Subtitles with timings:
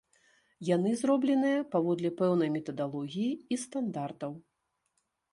[0.75, 4.33] Яны зробленыя паводле пэўнай метадалогіі і стандартаў.